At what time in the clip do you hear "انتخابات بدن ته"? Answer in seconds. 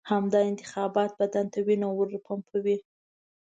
0.49-1.59